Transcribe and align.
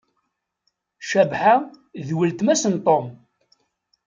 Cabḥa 1.09 1.55
d 2.05 2.09
weltma-s 2.17 2.63
n 2.73 2.75
Tom. 2.85 3.05